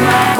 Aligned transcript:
who 0.00 0.39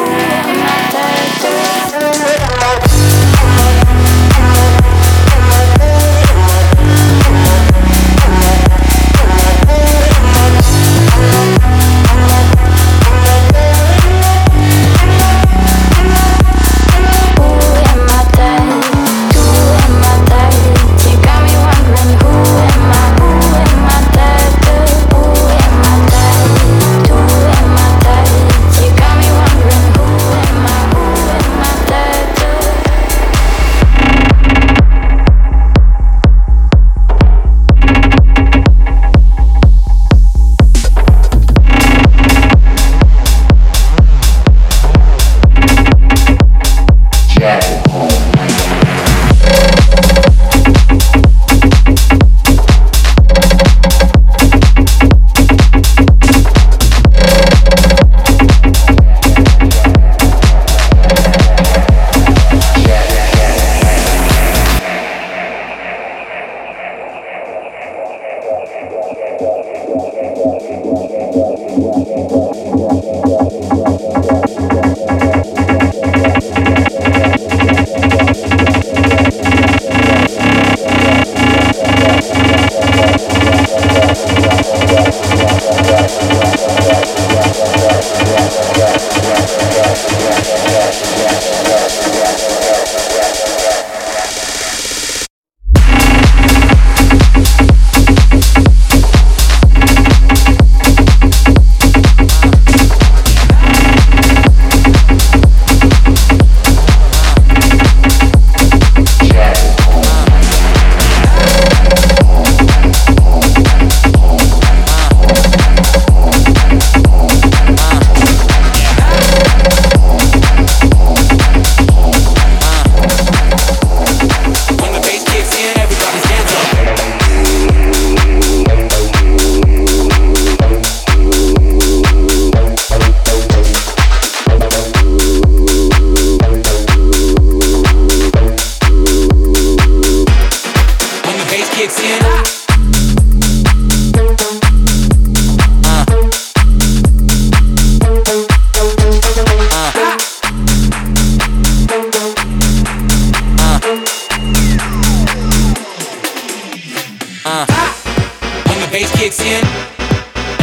bass 158.91 159.11
kicks 159.15 159.39
in, 159.41 159.63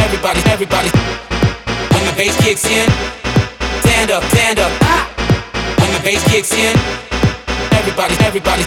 everybody, 0.04 0.40
everybody. 0.52 0.90
When 1.92 2.04
the 2.04 2.12
bass 2.16 2.36
kicks 2.44 2.64
in, 2.68 2.84
stand 3.80 4.10
up, 4.10 4.22
stand 4.36 4.60
up. 4.60 4.70
Ah! 4.84 5.08
When 5.80 5.90
the 5.96 6.00
bass 6.04 6.22
kicks 6.28 6.52
in, 6.52 6.76
everybody, 7.72 8.14
everybody. 8.20 8.64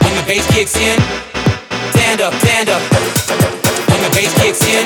When 0.00 0.12
the 0.16 0.24
bass 0.24 0.46
kicks 0.48 0.76
in, 0.76 0.96
stand 1.92 2.20
up, 2.24 2.32
stand 2.40 2.70
up. 2.72 2.80
When 3.92 4.00
the 4.00 4.10
bass 4.16 4.32
kicks 4.40 4.64
in, 4.64 4.84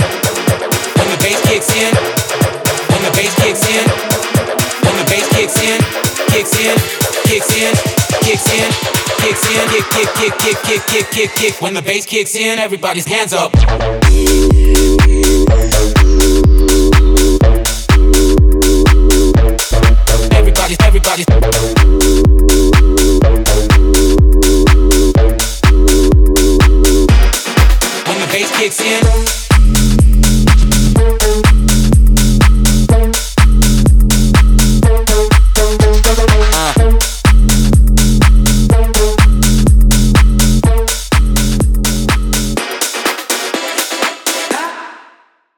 when 0.98 1.08
the 1.14 1.18
bass 1.22 1.38
kicks 1.46 1.70
in, 1.78 1.94
when 2.90 3.00
the 3.06 3.12
bass 3.14 3.34
kicks 3.38 3.62
in, 3.62 3.86
when 4.82 4.94
the 4.98 5.06
bass 5.06 5.26
kicks 5.30 5.58
in, 5.62 5.78
kicks 6.34 6.54
in, 6.58 6.74
kicks 7.30 7.54
in, 7.54 7.74
kicks 8.26 8.50
in. 8.52 8.58
Kicks 8.68 8.92
in 8.92 8.97
kicks 9.18 9.44
in, 9.50 9.68
kick, 9.68 9.84
kick, 9.90 10.08
kick, 10.14 10.58
kick, 10.62 10.86
kick, 10.86 11.10
kick, 11.10 11.30
kick. 11.34 11.60
When 11.60 11.74
the 11.74 11.82
bass 11.82 12.06
kicks 12.06 12.34
in, 12.34 12.58
everybody's 12.58 13.06
hands 13.06 13.32
up. 13.32 13.52